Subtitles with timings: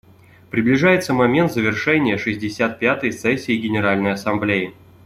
[0.49, 4.73] Приближается момент завершения шестьдесят пятой сессии Генеральной Ассамблеи.